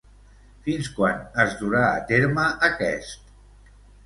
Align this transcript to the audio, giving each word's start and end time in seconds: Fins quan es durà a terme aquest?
Fins 0.67 0.87
quan 0.95 1.21
es 1.43 1.53
durà 1.59 1.83
a 1.91 2.01
terme 2.13 2.47
aquest? 2.71 3.31